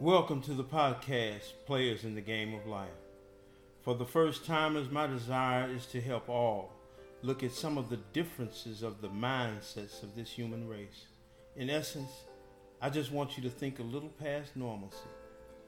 Welcome 0.00 0.42
to 0.42 0.54
the 0.54 0.64
podcast, 0.64 1.52
Players 1.66 2.02
in 2.02 2.16
the 2.16 2.20
Game 2.20 2.52
of 2.52 2.66
Life. 2.66 2.88
For 3.82 3.94
the 3.94 4.04
first 4.04 4.44
timers, 4.44 4.90
my 4.90 5.06
desire 5.06 5.70
is 5.70 5.86
to 5.86 6.00
help 6.00 6.28
all 6.28 6.72
look 7.22 7.44
at 7.44 7.52
some 7.52 7.78
of 7.78 7.88
the 7.88 8.00
differences 8.12 8.82
of 8.82 9.00
the 9.00 9.08
mindsets 9.08 10.02
of 10.02 10.16
this 10.16 10.32
human 10.32 10.68
race. 10.68 11.06
In 11.54 11.70
essence, 11.70 12.10
I 12.82 12.90
just 12.90 13.12
want 13.12 13.36
you 13.36 13.44
to 13.44 13.48
think 13.48 13.78
a 13.78 13.84
little 13.84 14.08
past 14.08 14.56
normalcy, 14.56 14.98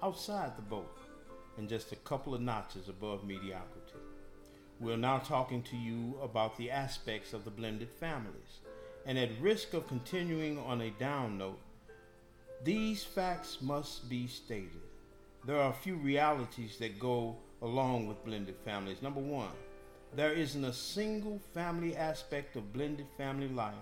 outside 0.02 0.56
the 0.56 0.62
boat, 0.62 0.98
and 1.56 1.68
just 1.68 1.92
a 1.92 1.96
couple 1.96 2.34
of 2.34 2.40
notches 2.40 2.88
above 2.88 3.24
mediocrity. 3.24 4.00
We're 4.80 4.96
now 4.96 5.18
talking 5.18 5.62
to 5.62 5.76
you 5.76 6.18
about 6.20 6.58
the 6.58 6.72
aspects 6.72 7.32
of 7.32 7.44
the 7.44 7.52
blended 7.52 7.90
families, 7.90 8.58
and 9.06 9.16
at 9.16 9.40
risk 9.40 9.72
of 9.72 9.86
continuing 9.86 10.58
on 10.58 10.80
a 10.80 10.90
down 10.90 11.38
note, 11.38 11.60
these 12.64 13.04
facts 13.04 13.58
must 13.60 14.08
be 14.08 14.26
stated. 14.26 14.82
There 15.44 15.60
are 15.60 15.70
a 15.70 15.82
few 15.82 15.96
realities 15.96 16.76
that 16.78 16.98
go 16.98 17.36
along 17.62 18.08
with 18.08 18.24
blended 18.24 18.56
families. 18.64 19.02
Number 19.02 19.20
one, 19.20 19.52
there 20.14 20.32
isn't 20.32 20.64
a 20.64 20.72
single 20.72 21.38
family 21.52 21.96
aspect 21.96 22.56
of 22.56 22.72
blended 22.72 23.06
family 23.16 23.48
life 23.48 23.74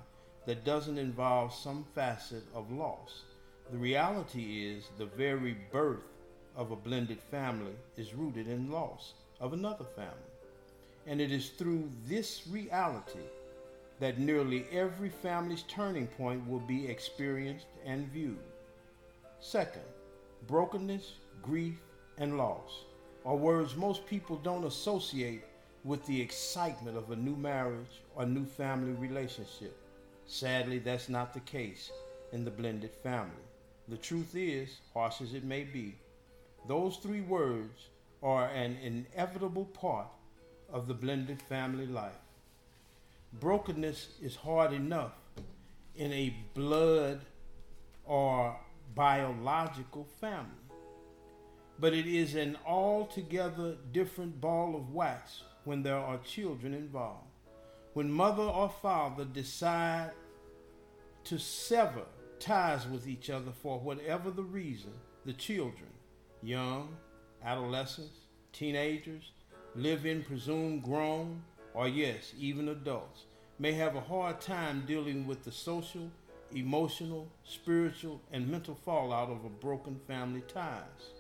that 0.47 0.65
doesn't 0.65 0.99
involve 0.99 1.55
some 1.55 1.85
facet 1.95 2.43
of 2.55 2.71
loss. 2.71 3.23
The 3.71 3.79
reality 3.79 4.67
is 4.67 4.89
the 4.99 5.07
very 5.07 5.57
birth 5.73 6.05
of 6.57 6.71
a 6.71 6.77
blended 6.77 7.21
family 7.31 7.73
is 7.97 8.15
rooted 8.15 8.49
in 8.49 8.71
loss 8.71 9.15
of 9.41 9.53
another 9.53 9.85
family. 9.97 10.13
And 11.07 11.21
it 11.21 11.33
is 11.33 11.51
through 11.51 11.91
this 12.07 12.47
reality 12.49 13.27
that 14.01 14.19
nearly 14.19 14.67
every 14.73 15.09
family's 15.09 15.63
turning 15.63 16.07
point 16.07 16.47
will 16.49 16.61
be 16.61 16.87
experienced 16.87 17.67
and 17.87 18.09
viewed. 18.09 18.39
Second, 19.47 19.83
brokenness, 20.47 21.17
grief, 21.43 21.79
and 22.17 22.39
loss 22.39 22.85
are 23.27 23.37
words 23.37 23.77
most 23.77 24.07
people 24.07 24.37
don't 24.37 24.65
associate 24.65 25.45
with 25.85 26.05
the 26.07 26.19
excitement 26.19 26.97
of 26.97 27.11
a 27.11 27.17
new 27.17 27.37
marriage 27.37 28.01
or 28.17 28.25
new 28.25 28.47
family 28.47 28.93
relationship. 28.93 29.77
Sadly, 30.27 30.79
that's 30.79 31.11
not 31.11 31.35
the 31.35 31.41
case 31.41 31.93
in 32.33 32.43
the 32.43 32.51
blended 32.51 32.95
family. 33.03 33.45
The 33.87 33.99
truth 33.99 34.35
is, 34.35 34.79
harsh 34.95 35.21
as 35.21 35.35
it 35.35 35.45
may 35.45 35.65
be, 35.65 35.95
those 36.67 36.97
three 36.97 37.21
words 37.21 37.89
are 38.23 38.49
an 38.49 38.79
inevitable 38.83 39.67
part 39.67 40.09
of 40.73 40.89
the 40.89 40.95
blended 40.95 41.43
family 41.43 41.87
life. 41.87 42.13
Brokenness 43.41 44.09
is 44.23 44.37
hard 44.37 44.73
enough 44.73 45.13
in 45.97 46.15
a 46.15 46.35
blood 46.55 47.21
or 48.07 48.57
biological 48.95 50.07
family. 50.21 50.51
But 51.79 51.93
it 51.93 52.07
is 52.07 52.35
an 52.35 52.57
altogether 52.67 53.77
different 53.93 54.41
ball 54.41 54.77
of 54.77 54.93
wax 54.93 55.43
when 55.65 55.83
there 55.83 55.97
are 55.97 56.19
children 56.19 56.75
involved. 56.75 57.29
When 57.95 58.11
mother 58.11 58.43
or 58.43 58.69
father 58.69 59.25
decide 59.25 60.13
to 61.25 61.39
sever 61.39 62.05
ties 62.39 62.87
with 62.87 63.09
each 63.09 63.31
other 63.31 63.53
for 63.63 63.79
whatever 63.79 64.31
the 64.31 64.43
reason, 64.43 64.93
the 65.25 65.33
children, 65.33 65.91
young, 66.43 66.97
adolescents, 67.45 68.19
teenagers, 68.53 69.33
live 69.75 70.07
in 70.07 70.23
presumed 70.23 70.83
grown, 70.83 71.43
or 71.73 71.89
yes, 71.89 72.33
even 72.39 72.69
adults, 72.69 73.25
may 73.59 73.73
have 73.73 73.97
a 73.97 74.01
hard 74.01 74.41
time 74.41 74.85
dealing 74.87 75.27
with 75.27 75.45
the 75.45 75.53
social 75.53 76.11
emotional, 76.55 77.29
spiritual, 77.45 78.21
and 78.33 78.49
mental 78.49 78.75
fallout 78.75 79.31
of 79.31 79.45
a 79.45 79.49
broken 79.49 80.01
family 80.07 80.43
ties. 80.43 81.13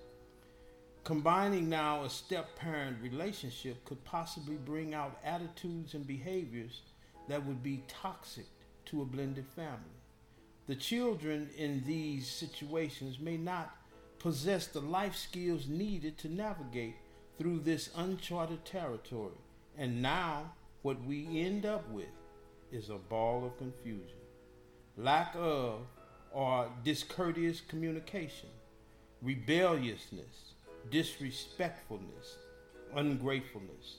Combining 1.05 1.69
now 1.69 2.05
a 2.05 2.11
step 2.11 2.56
parent 2.56 2.97
relationship 3.03 3.84
could 3.84 4.03
possibly 4.05 4.56
bring 4.56 4.94
out 4.94 5.19
attitudes 5.22 5.94
and 5.94 6.06
behaviors 6.06 6.81
that 7.28 7.44
would 7.44 7.62
be 7.62 7.82
toxic 7.88 8.47
to 8.87 9.03
a 9.03 9.04
blended 9.04 9.47
family. 9.54 10.00
The 10.66 10.75
children 10.75 11.50
in 11.59 11.84
these 11.84 12.26
situations 12.26 13.19
may 13.19 13.37
not 13.37 13.76
possess 14.19 14.66
the 14.66 14.81
life 14.81 15.15
skills 15.15 15.69
needed 15.69 16.16
to 16.19 16.32
navigate 16.32 16.97
through 17.37 17.60
this 17.60 17.91
uncharted 17.97 18.65
territory. 18.65 19.37
And 19.76 20.00
now, 20.00 20.53
what 20.82 21.04
we 21.04 21.41
end 21.43 21.66
up 21.66 21.87
with 21.91 22.06
is 22.72 22.88
a 22.88 22.97
ball 22.97 23.44
of 23.44 23.59
confusion 23.59 24.24
lack 24.97 25.34
of 25.37 25.81
or 26.32 26.69
discourteous 26.84 27.60
communication, 27.60 28.49
rebelliousness, 29.22 30.55
disrespectfulness, 30.91 32.38
ungratefulness. 32.94 33.99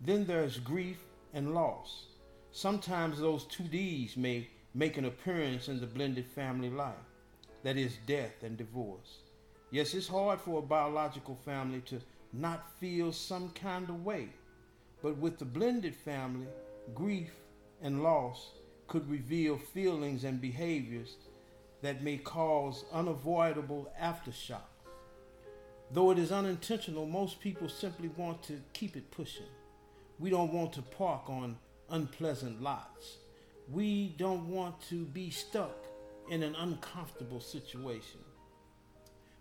Then 0.00 0.26
there's 0.26 0.58
grief 0.58 0.98
and 1.34 1.54
loss. 1.54 2.06
Sometimes 2.52 3.18
those 3.18 3.44
two 3.44 3.64
D's 3.64 4.16
may 4.16 4.48
make 4.74 4.96
an 4.96 5.04
appearance 5.04 5.68
in 5.68 5.80
the 5.80 5.86
blended 5.86 6.26
family 6.26 6.70
life 6.70 6.94
that 7.62 7.76
is, 7.76 7.96
death 8.06 8.42
and 8.42 8.56
divorce. 8.56 9.18
Yes, 9.70 9.92
it's 9.94 10.08
hard 10.08 10.40
for 10.40 10.60
a 10.60 10.62
biological 10.62 11.34
family 11.44 11.80
to 11.82 12.00
not 12.32 12.70
feel 12.78 13.12
some 13.12 13.50
kind 13.50 13.88
of 13.88 14.04
way, 14.04 14.28
but 15.02 15.16
with 15.18 15.38
the 15.38 15.44
blended 15.44 15.94
family, 15.94 16.46
grief 16.94 17.32
and 17.82 18.02
loss 18.02 18.52
could 18.88 19.08
reveal 19.08 19.58
feelings 19.58 20.24
and 20.24 20.40
behaviors 20.40 21.16
that 21.82 22.02
may 22.02 22.16
cause 22.16 22.84
unavoidable 22.92 23.92
aftershocks. 24.02 24.62
Though 25.92 26.10
it 26.10 26.18
is 26.18 26.32
unintentional, 26.32 27.06
most 27.06 27.40
people 27.40 27.68
simply 27.68 28.08
want 28.16 28.42
to 28.44 28.60
keep 28.72 28.96
it 28.96 29.10
pushing. 29.10 29.46
We 30.18 30.30
don't 30.30 30.52
want 30.52 30.72
to 30.74 30.82
park 30.82 31.30
on 31.30 31.56
unpleasant 31.90 32.62
lots. 32.62 33.18
We 33.70 34.14
don't 34.18 34.48
want 34.48 34.80
to 34.88 35.04
be 35.04 35.30
stuck 35.30 35.86
in 36.28 36.42
an 36.42 36.54
uncomfortable 36.56 37.40
situation. 37.40 38.20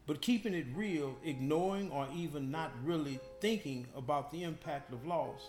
But 0.05 0.21
keeping 0.21 0.53
it 0.53 0.67
real, 0.73 1.17
ignoring 1.25 1.91
or 1.91 2.07
even 2.15 2.49
not 2.49 2.71
really 2.83 3.19
thinking 3.41 3.87
about 3.95 4.31
the 4.31 4.43
impact 4.43 4.93
of 4.93 5.05
loss 5.05 5.41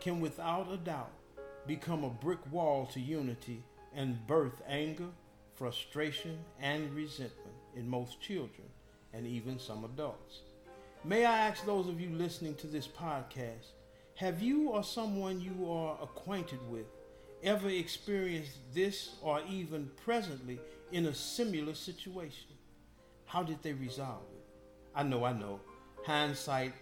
can 0.00 0.20
without 0.20 0.72
a 0.72 0.76
doubt 0.76 1.12
become 1.66 2.04
a 2.04 2.10
brick 2.10 2.40
wall 2.50 2.86
to 2.86 3.00
unity 3.00 3.62
and 3.94 4.26
birth 4.26 4.62
anger, 4.68 5.08
frustration, 5.54 6.38
and 6.60 6.92
resentment 6.94 7.56
in 7.76 7.88
most 7.88 8.20
children 8.20 8.68
and 9.12 9.26
even 9.26 9.58
some 9.58 9.84
adults. 9.84 10.40
May 11.04 11.24
I 11.24 11.38
ask 11.48 11.64
those 11.64 11.88
of 11.88 12.00
you 12.00 12.10
listening 12.10 12.54
to 12.56 12.66
this 12.66 12.86
podcast, 12.86 13.72
have 14.16 14.42
you 14.42 14.70
or 14.70 14.82
someone 14.82 15.40
you 15.40 15.70
are 15.70 15.98
acquainted 16.02 16.60
with 16.68 16.86
ever 17.42 17.68
experienced 17.68 18.58
this 18.74 19.16
or 19.22 19.40
even 19.48 19.90
presently 20.04 20.60
in 20.92 21.06
a 21.06 21.14
similar 21.14 21.74
situation? 21.74 22.56
How 23.24 23.42
did 23.42 23.62
they 23.62 23.72
resolve 23.72 24.24
it? 24.34 24.44
I 24.94 25.02
know, 25.04 25.24
I 25.24 25.32
know. 25.32 25.60
Hindsight 26.04 26.74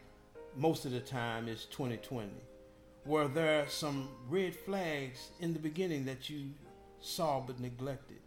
most 0.56 0.84
of 0.84 0.92
the 0.92 1.00
time 1.00 1.46
is 1.46 1.66
2020 1.66 2.30
were 3.08 3.26
there 3.26 3.66
some 3.68 4.06
red 4.28 4.54
flags 4.54 5.30
in 5.40 5.54
the 5.54 5.58
beginning 5.58 6.04
that 6.04 6.28
you 6.28 6.50
saw 7.00 7.40
but 7.40 7.58
neglected? 7.58 8.18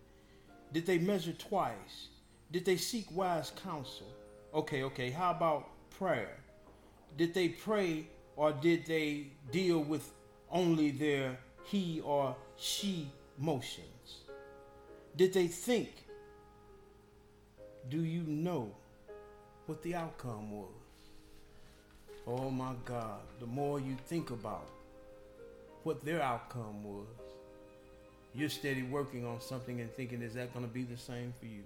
Did 0.73 0.87
they 0.87 0.97
measure 0.97 1.33
twice? 1.33 2.07
Did 2.51 2.65
they 2.65 2.77
seek 2.77 3.05
wise 3.11 3.51
counsel? 3.63 4.07
Okay, 4.55 4.81
okay, 4.83 5.11
how 5.11 5.31
about 5.31 5.69
prayer? 5.91 6.35
Did 7.15 7.35
they 7.35 7.49
pray 7.49 8.07
or 8.35 8.51
did 8.53 8.87
they 8.87 9.27
deal 9.51 9.83
with 9.83 10.11
only 10.49 10.89
their 10.89 11.37
he 11.63 12.01
or 12.03 12.35
she 12.57 13.07
motions? 13.37 14.23
Did 15.15 15.31
they 15.31 15.47
think? 15.47 16.05
Do 17.89 18.03
you 18.03 18.23
know 18.23 18.71
what 19.67 19.83
the 19.83 19.93
outcome 19.93 20.51
was? 20.51 20.80
Oh 22.27 22.51
my 22.51 22.73
God, 22.85 23.21
the 23.39 23.47
more 23.47 23.79
you 23.79 23.97
think 24.05 24.29
about 24.29 24.69
what 25.83 26.05
their 26.05 26.21
outcome 26.21 26.83
was, 26.83 27.07
you're 28.35 28.47
steady 28.47 28.83
working 28.83 29.25
on 29.25 29.41
something 29.41 29.81
and 29.81 29.91
thinking, 29.95 30.21
is 30.21 30.35
that 30.35 30.53
going 30.53 30.65
to 30.65 30.71
be 30.71 30.83
the 30.83 30.97
same 30.97 31.33
for 31.39 31.47
you? 31.47 31.63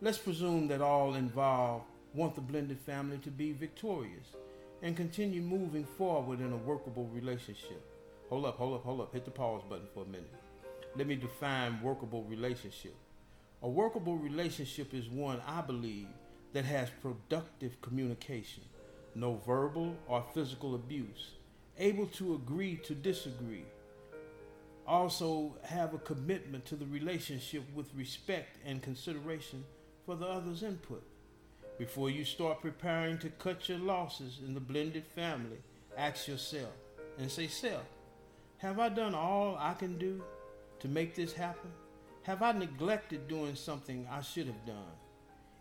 Let's 0.00 0.16
presume 0.16 0.66
that 0.68 0.80
all 0.80 1.14
involved 1.14 1.84
want 2.14 2.34
the 2.34 2.40
blended 2.40 2.80
family 2.80 3.18
to 3.18 3.30
be 3.30 3.52
victorious 3.52 4.28
and 4.82 4.96
continue 4.96 5.42
moving 5.42 5.84
forward 5.84 6.40
in 6.40 6.52
a 6.52 6.56
workable 6.56 7.08
relationship. 7.12 7.82
Hold 8.30 8.46
up, 8.46 8.56
hold 8.56 8.76
up, 8.76 8.84
hold 8.84 9.02
up. 9.02 9.12
Hit 9.12 9.26
the 9.26 9.30
pause 9.30 9.62
button 9.68 9.86
for 9.92 10.04
a 10.04 10.06
minute. 10.06 10.32
Let 10.96 11.06
me 11.06 11.16
define 11.16 11.80
workable 11.82 12.24
relationship. 12.24 12.94
A 13.62 13.68
workable 13.68 14.16
relationship 14.16 14.94
is 14.94 15.08
one, 15.08 15.40
I 15.46 15.60
believe, 15.60 16.08
that 16.54 16.64
has 16.64 16.88
productive 17.02 17.80
communication 17.82 18.62
no 19.16 19.40
verbal 19.46 19.96
or 20.06 20.24
physical 20.34 20.74
abuse, 20.74 21.30
able 21.78 22.06
to 22.06 22.34
agree 22.34 22.76
to 22.84 22.94
disagree, 22.94 23.64
also 24.86 25.56
have 25.64 25.94
a 25.94 25.98
commitment 25.98 26.64
to 26.66 26.76
the 26.76 26.86
relationship 26.86 27.62
with 27.74 27.92
respect 27.94 28.58
and 28.64 28.82
consideration 28.82 29.64
for 30.04 30.14
the 30.14 30.26
other's 30.26 30.62
input. 30.62 31.02
Before 31.78 32.08
you 32.08 32.24
start 32.24 32.60
preparing 32.60 33.18
to 33.18 33.30
cut 33.30 33.68
your 33.68 33.78
losses 33.78 34.38
in 34.46 34.54
the 34.54 34.60
blended 34.60 35.06
family, 35.06 35.58
ask 35.96 36.28
yourself 36.28 36.72
and 37.18 37.30
say, 37.30 37.48
Self, 37.48 37.84
have 38.58 38.78
I 38.78 38.88
done 38.88 39.14
all 39.14 39.56
I 39.58 39.74
can 39.74 39.98
do 39.98 40.22
to 40.80 40.88
make 40.88 41.14
this 41.14 41.32
happen? 41.32 41.70
Have 42.22 42.42
I 42.42 42.52
neglected 42.52 43.28
doing 43.28 43.54
something 43.54 44.06
I 44.10 44.20
should 44.22 44.46
have 44.46 44.66
done? 44.66 44.94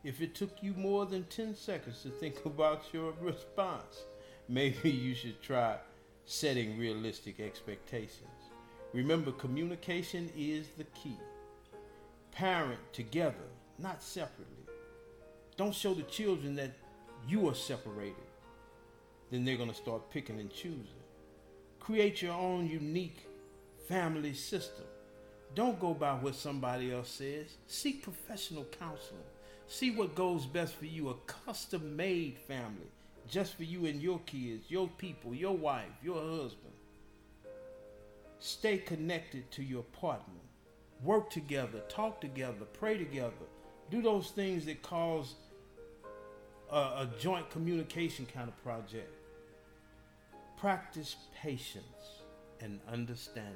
If 0.05 0.21
it 0.21 0.35
took 0.35 0.61
you 0.61 0.75
more 0.75 1.07
than 1.07 1.23
10 1.23 1.55
seconds 1.55 2.03
to 2.03 2.09
think 2.09 2.35
about 2.45 2.83
your 2.93 3.13
response, 3.19 4.03
maybe 4.47 4.91
you 4.91 5.15
should 5.15 5.41
try 5.41 5.77
setting 6.25 6.77
realistic 6.77 7.39
expectations. 7.39 8.51
Remember, 8.93 9.31
communication 9.31 10.31
is 10.37 10.67
the 10.77 10.83
key. 10.83 11.17
Parent 12.31 12.79
together, 12.93 13.49
not 13.79 14.03
separately. 14.03 14.67
Don't 15.57 15.73
show 15.73 15.95
the 15.95 16.03
children 16.03 16.55
that 16.55 16.73
you 17.27 17.49
are 17.49 17.55
separated. 17.55 18.15
Then 19.31 19.43
they're 19.43 19.57
going 19.57 19.69
to 19.69 19.75
start 19.75 20.11
picking 20.11 20.39
and 20.39 20.51
choosing. 20.51 21.01
Create 21.79 22.21
your 22.21 22.33
own 22.33 22.67
unique 22.67 23.27
family 23.87 24.33
system. 24.35 24.85
Don't 25.55 25.79
go 25.79 25.95
by 25.95 26.13
what 26.13 26.35
somebody 26.35 26.93
else 26.93 27.09
says. 27.09 27.57
Seek 27.65 28.03
professional 28.03 28.65
counseling. 28.65 29.23
See 29.67 29.91
what 29.91 30.15
goes 30.15 30.45
best 30.45 30.75
for 30.75 30.85
you. 30.85 31.09
A 31.09 31.15
custom 31.25 31.95
made 31.95 32.37
family 32.37 32.91
just 33.29 33.55
for 33.55 33.63
you 33.63 33.85
and 33.85 34.01
your 34.01 34.19
kids, 34.25 34.65
your 34.69 34.87
people, 34.87 35.33
your 35.33 35.55
wife, 35.57 35.91
your 36.03 36.21
husband. 36.21 36.73
Stay 38.39 38.77
connected 38.77 39.49
to 39.51 39.63
your 39.63 39.83
partner. 39.83 40.33
Work 41.03 41.29
together, 41.29 41.79
talk 41.89 42.21
together, 42.21 42.65
pray 42.73 42.97
together. 42.97 43.33
Do 43.89 44.01
those 44.01 44.29
things 44.29 44.65
that 44.65 44.81
cause 44.81 45.35
a, 46.71 46.75
a 46.77 47.09
joint 47.19 47.49
communication 47.49 48.25
kind 48.25 48.47
of 48.47 48.63
project. 48.63 49.11
Practice 50.57 51.15
patience 51.41 52.21
and 52.61 52.79
understanding. 52.91 53.55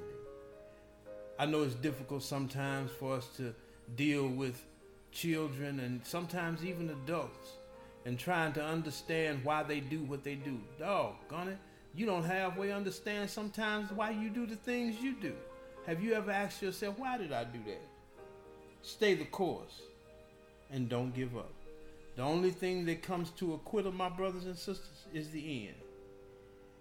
I 1.38 1.46
know 1.46 1.62
it's 1.62 1.74
difficult 1.74 2.22
sometimes 2.22 2.90
for 2.90 3.14
us 3.14 3.28
to 3.36 3.54
deal 3.96 4.28
with 4.28 4.62
children 5.12 5.80
and 5.80 6.04
sometimes 6.04 6.64
even 6.64 6.90
adults 6.90 7.50
and 8.04 8.18
trying 8.18 8.52
to 8.54 8.64
understand 8.64 9.44
why 9.44 9.62
they 9.62 9.80
do 9.80 10.02
what 10.04 10.24
they 10.24 10.34
do. 10.34 10.58
Doggone 10.78 11.48
it. 11.48 11.58
You 11.94 12.06
don't 12.06 12.24
halfway 12.24 12.72
understand 12.72 13.28
sometimes 13.28 13.90
why 13.90 14.10
you 14.10 14.30
do 14.30 14.46
the 14.46 14.56
things 14.56 15.00
you 15.00 15.14
do. 15.14 15.34
Have 15.86 16.02
you 16.02 16.14
ever 16.14 16.30
asked 16.30 16.62
yourself, 16.62 16.98
why 16.98 17.18
did 17.18 17.32
I 17.32 17.44
do 17.44 17.58
that? 17.66 17.82
Stay 18.82 19.14
the 19.14 19.24
course 19.24 19.82
and 20.70 20.88
don't 20.88 21.14
give 21.14 21.36
up. 21.36 21.52
The 22.16 22.22
only 22.22 22.50
thing 22.50 22.84
that 22.86 23.02
comes 23.02 23.30
to 23.32 23.54
acquit 23.54 23.86
of 23.86 23.94
my 23.94 24.08
brothers 24.08 24.44
and 24.44 24.56
sisters 24.56 25.06
is 25.12 25.30
the 25.30 25.68
end. 25.68 25.76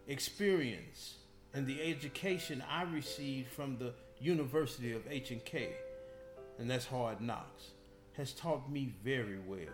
Experience 0.07 1.15
and 1.53 1.65
the 1.65 1.81
education 1.81 2.63
I 2.69 2.83
received 2.83 3.51
from 3.51 3.77
the 3.77 3.93
University 4.19 4.93
of 4.93 5.01
H&K, 5.09 5.69
and 6.57 6.69
that's 6.69 6.85
hard 6.85 7.21
knocks, 7.21 7.71
has 8.17 8.33
taught 8.33 8.71
me 8.71 8.93
very 9.03 9.39
well. 9.45 9.73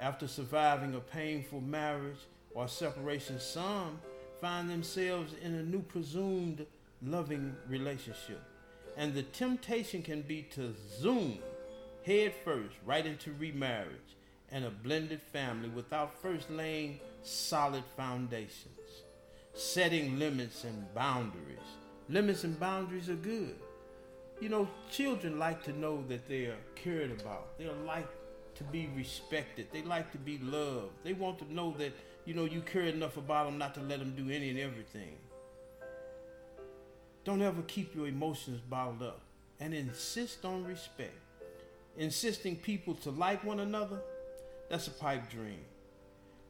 After 0.00 0.26
surviving 0.26 0.94
a 0.94 1.00
painful 1.00 1.60
marriage 1.60 2.18
or 2.54 2.68
separation, 2.68 3.38
some 3.38 4.00
find 4.40 4.68
themselves 4.68 5.34
in 5.42 5.54
a 5.54 5.62
new 5.62 5.82
presumed 5.82 6.66
loving 7.02 7.56
relationship. 7.68 8.42
And 8.96 9.14
the 9.14 9.22
temptation 9.22 10.02
can 10.02 10.22
be 10.22 10.42
to 10.54 10.74
zoom 11.00 11.38
head 12.04 12.34
first 12.44 12.74
right 12.84 13.06
into 13.06 13.32
remarriage 13.38 14.16
and 14.50 14.64
a 14.64 14.70
blended 14.70 15.22
family 15.22 15.68
without 15.68 16.20
first 16.20 16.50
laying 16.50 17.00
solid 17.22 17.84
foundations, 17.96 19.02
setting 19.54 20.18
limits 20.18 20.64
and 20.64 20.92
boundaries. 20.94 21.58
Limits 22.08 22.44
and 22.44 22.58
boundaries 22.58 23.08
are 23.08 23.14
good. 23.14 23.56
You 24.42 24.48
know, 24.48 24.68
children 24.90 25.38
like 25.38 25.62
to 25.66 25.72
know 25.72 26.02
that 26.08 26.26
they 26.28 26.46
are 26.46 26.58
cared 26.74 27.12
about. 27.12 27.56
They 27.58 27.68
like 27.86 28.08
to 28.56 28.64
be 28.64 28.90
respected. 28.96 29.68
They 29.72 29.82
like 29.82 30.10
to 30.10 30.18
be 30.18 30.38
loved. 30.38 30.90
They 31.04 31.12
want 31.12 31.38
to 31.38 31.54
know 31.54 31.76
that, 31.78 31.92
you 32.24 32.34
know, 32.34 32.46
you 32.46 32.60
care 32.60 32.82
enough 32.82 33.16
about 33.16 33.46
them 33.46 33.56
not 33.56 33.72
to 33.74 33.80
let 33.82 34.00
them 34.00 34.16
do 34.16 34.28
any 34.34 34.50
and 34.50 34.58
everything. 34.58 35.14
Don't 37.22 37.40
ever 37.40 37.62
keep 37.62 37.94
your 37.94 38.08
emotions 38.08 38.60
bottled 38.68 39.04
up 39.04 39.20
and 39.60 39.72
insist 39.72 40.44
on 40.44 40.64
respect. 40.64 41.14
Insisting 41.96 42.56
people 42.56 42.94
to 42.94 43.12
like 43.12 43.44
one 43.44 43.60
another, 43.60 44.00
that's 44.68 44.88
a 44.88 44.90
pipe 44.90 45.30
dream. 45.30 45.64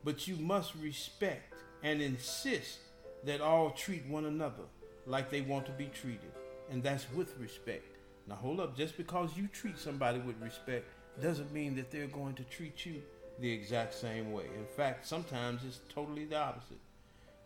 But 0.03 0.27
you 0.27 0.37
must 0.37 0.75
respect 0.77 1.53
and 1.83 2.01
insist 2.01 2.79
that 3.25 3.43
all 3.43 3.69
treat 3.69 4.07
one 4.07 4.25
another 4.25 4.65
like 5.05 5.29
they 5.29 5.43
want 5.43 5.67
to 5.67 5.73
be 5.73 5.91
treated. 5.93 6.33
And 6.73 6.83
that's 6.83 7.07
with 7.13 7.39
respect. 7.39 7.99
Now 8.27 8.35
hold 8.35 8.59
up, 8.59 8.77
just 8.77 8.97
because 8.97 9.37
you 9.37 9.47
treat 9.47 9.79
somebody 9.79 10.19
with 10.19 10.41
respect 10.41 10.87
doesn't 11.21 11.53
mean 11.53 11.77
that 11.77 11.91
they're 11.91 12.07
going 12.07 12.35
to 12.35 12.45
treat 12.45 12.85
you 12.87 13.03
the 13.39 13.53
exact 13.53 13.95
same 13.95 14.33
way. 14.33 14.47
In 14.57 14.67
fact, 14.77 15.07
sometimes 15.07 15.63
it's 15.65 15.81
totally 15.95 16.25
the 16.25 16.39
opposite. 16.39 16.81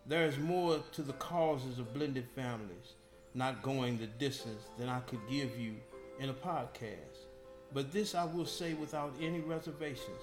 There 0.06 0.26
is 0.26 0.38
more 0.38 0.78
to 0.92 1.02
the 1.02 1.12
causes 1.14 1.78
of 1.78 1.92
blended 1.92 2.28
families 2.34 2.94
not 3.34 3.62
going 3.62 3.98
the 3.98 4.06
distance 4.06 4.62
than 4.78 4.88
I 4.88 5.00
could 5.00 5.20
give 5.28 5.58
you 5.60 5.74
in 6.18 6.30
a 6.30 6.34
podcast. 6.34 7.26
But 7.74 7.92
this 7.92 8.14
I 8.14 8.24
will 8.24 8.46
say 8.46 8.72
without 8.74 9.12
any 9.20 9.40
reservations. 9.40 10.22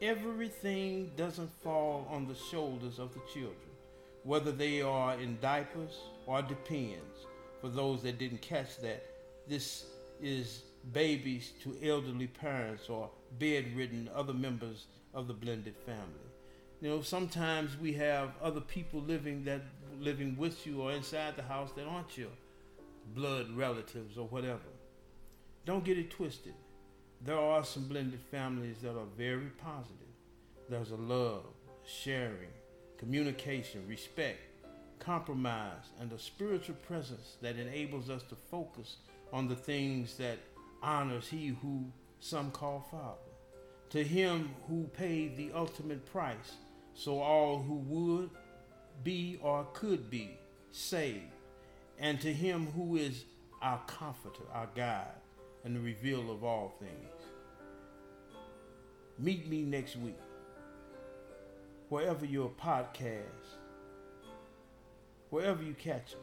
Everything 0.00 1.10
doesn't 1.16 1.52
fall 1.62 2.08
on 2.10 2.26
the 2.26 2.34
shoulders 2.34 2.98
of 2.98 3.12
the 3.12 3.20
children, 3.32 3.56
whether 4.22 4.52
they 4.52 4.80
are 4.80 5.14
in 5.18 5.38
diapers 5.42 5.98
or 6.26 6.40
depends. 6.40 7.26
For 7.60 7.68
those 7.68 8.02
that 8.02 8.18
didn't 8.18 8.40
catch 8.40 8.78
that, 8.78 9.04
this 9.48 9.86
is 10.22 10.62
babies 10.92 11.52
to 11.62 11.76
elderly 11.82 12.28
parents 12.28 12.88
or 12.88 13.10
bedridden 13.38 14.08
other 14.14 14.32
members 14.32 14.86
of 15.14 15.26
the 15.26 15.34
blended 15.34 15.76
family. 15.84 16.28
You 16.80 16.90
know, 16.90 17.02
sometimes 17.02 17.76
we 17.76 17.92
have 17.94 18.30
other 18.40 18.60
people 18.60 19.00
living 19.00 19.44
that 19.44 19.62
living 20.00 20.36
with 20.36 20.64
you 20.64 20.82
or 20.82 20.92
inside 20.92 21.34
the 21.34 21.42
house 21.42 21.72
that 21.72 21.84
aren't 21.86 22.16
your 22.16 22.28
blood 23.14 23.50
relatives 23.56 24.16
or 24.16 24.28
whatever. 24.28 24.60
Don't 25.64 25.84
get 25.84 25.98
it 25.98 26.10
twisted. 26.10 26.54
There 27.20 27.38
are 27.38 27.64
some 27.64 27.88
blended 27.88 28.20
families 28.30 28.76
that 28.82 28.96
are 28.96 29.08
very 29.16 29.50
positive. 29.60 30.06
There's 30.68 30.92
a 30.92 30.96
love, 30.96 31.46
sharing, 31.84 32.52
communication, 32.96 33.84
respect, 33.88 34.38
compromise, 34.98 35.90
and 36.00 36.12
a 36.12 36.18
spiritual 36.18 36.76
presence 36.86 37.36
that 37.40 37.56
enables 37.56 38.10
us 38.10 38.22
to 38.24 38.34
focus 38.50 38.96
on 39.32 39.48
the 39.48 39.56
things 39.56 40.16
that 40.16 40.38
honors 40.82 41.28
he 41.28 41.48
who 41.62 41.84
some 42.20 42.50
call 42.50 42.86
Father. 42.90 43.16
To 43.90 44.04
him 44.04 44.50
who 44.68 44.84
paid 44.96 45.36
the 45.36 45.52
ultimate 45.54 46.04
price, 46.06 46.56
so 46.94 47.20
all 47.20 47.62
who 47.62 47.74
would 47.74 48.30
be 49.02 49.38
or 49.42 49.66
could 49.72 50.10
be 50.10 50.38
saved. 50.70 51.24
And 51.98 52.20
to 52.20 52.32
him 52.32 52.66
who 52.76 52.96
is 52.96 53.24
our 53.62 53.80
comforter, 53.86 54.44
our 54.52 54.68
guide, 54.74 55.06
and 55.64 55.74
the 55.74 55.80
revealer 55.80 56.32
of 56.32 56.44
all 56.44 56.74
things. 56.78 56.92
Meet 59.18 59.48
me 59.48 59.62
next 59.62 59.96
week, 59.96 60.18
wherever 61.88 62.24
your 62.24 62.50
podcast, 62.50 63.57
wherever 65.30 65.62
you 65.62 65.74
catch 65.74 66.12
them 66.12 66.20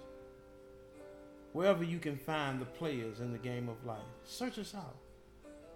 wherever 1.56 1.86
you 1.86 2.00
can 2.00 2.18
find 2.18 2.60
the 2.60 2.66
players 2.66 3.22
in 3.22 3.32
the 3.32 3.38
game 3.38 3.70
of 3.70 3.86
life. 3.86 4.12
Search 4.26 4.60
us 4.60 4.76
out. 4.76 4.98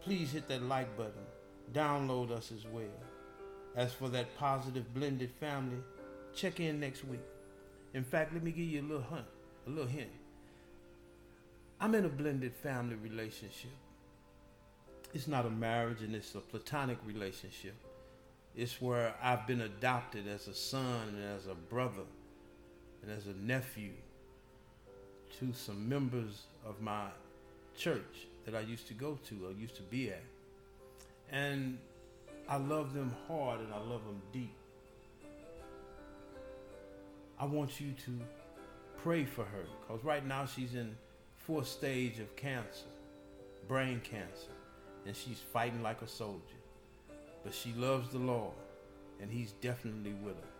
Please 0.01 0.29
hit 0.29 0.45
that 0.49 0.61
like 0.63 0.97
button. 0.97 1.23
Download 1.71 2.31
us 2.31 2.51
as 2.51 2.67
well. 2.67 2.99
As 3.77 3.93
for 3.93 4.09
that 4.09 4.37
positive 4.37 4.93
blended 4.93 5.31
family, 5.39 5.77
check 6.35 6.59
in 6.59 6.81
next 6.81 7.05
week. 7.05 7.21
In 7.93 8.03
fact, 8.03 8.33
let 8.33 8.43
me 8.43 8.51
give 8.51 8.65
you 8.65 8.81
a 8.81 8.89
little 8.89 9.05
hint. 9.09 9.25
A 9.67 9.69
little 9.69 9.87
hint. 9.87 10.11
I'm 11.79 11.95
in 11.95 12.03
a 12.03 12.09
blended 12.09 12.55
family 12.55 12.95
relationship. 12.95 13.71
It's 15.13 15.29
not 15.29 15.45
a 15.45 15.49
marriage 15.49 16.01
and 16.01 16.13
it's 16.13 16.35
a 16.35 16.41
platonic 16.41 16.97
relationship. 17.05 17.75
It's 18.53 18.81
where 18.81 19.15
I've 19.23 19.47
been 19.47 19.61
adopted 19.61 20.27
as 20.27 20.49
a 20.49 20.53
son 20.53 21.15
and 21.15 21.23
as 21.23 21.47
a 21.47 21.55
brother 21.55 22.03
and 23.01 23.11
as 23.11 23.27
a 23.27 23.33
nephew 23.33 23.91
to 25.39 25.53
some 25.53 25.87
members 25.87 26.43
of 26.65 26.81
my 26.81 27.07
church 27.77 28.27
that 28.45 28.55
I 28.55 28.61
used 28.61 28.87
to 28.87 28.93
go 28.93 29.17
to 29.29 29.47
or 29.47 29.51
used 29.51 29.75
to 29.75 29.83
be 29.83 30.09
at. 30.09 30.23
And 31.31 31.77
I 32.47 32.57
love 32.57 32.93
them 32.93 33.15
hard 33.27 33.59
and 33.59 33.73
I 33.73 33.77
love 33.77 34.03
them 34.05 34.21
deep. 34.33 34.55
I 37.39 37.45
want 37.45 37.79
you 37.79 37.93
to 38.05 38.19
pray 39.01 39.23
for 39.23 39.45
her 39.45 39.65
because 39.81 40.03
right 40.03 40.25
now 40.25 40.45
she's 40.45 40.73
in 40.73 40.95
fourth 41.37 41.67
stage 41.67 42.19
of 42.19 42.35
cancer, 42.35 42.89
brain 43.67 44.01
cancer, 44.03 44.51
and 45.05 45.15
she's 45.15 45.39
fighting 45.39 45.81
like 45.81 46.01
a 46.01 46.07
soldier. 46.07 46.41
but 47.43 47.53
she 47.53 47.73
loves 47.73 48.09
the 48.11 48.19
Lord, 48.19 48.53
and 49.21 49.31
He's 49.31 49.53
definitely 49.53 50.13
with 50.23 50.35
her. 50.35 50.58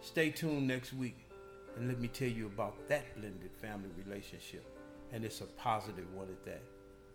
Stay 0.00 0.30
tuned 0.30 0.66
next 0.66 0.92
week, 0.92 1.28
and 1.76 1.88
let 1.88 2.00
me 2.00 2.08
tell 2.08 2.28
you 2.28 2.46
about 2.46 2.88
that 2.88 3.18
blended 3.18 3.50
family 3.60 3.90
relationship, 4.06 4.64
and 5.12 5.24
it's 5.24 5.40
a 5.40 5.46
positive 5.46 6.06
one 6.14 6.28
at 6.28 6.44
that. 6.44 6.62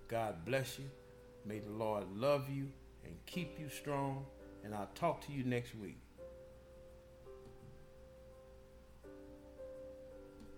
God 0.10 0.46
bless 0.46 0.78
you. 0.78 0.86
May 1.46 1.60
the 1.60 1.72
Lord 1.72 2.04
love 2.14 2.50
you 2.50 2.68
and 3.06 3.16
keep 3.26 3.58
you 3.58 3.70
strong, 3.70 4.26
and 4.64 4.76
I'll 4.76 4.90
talk 4.96 5.26
to 5.28 5.32
you 5.32 5.44
next 5.44 5.76
week. 5.76 5.98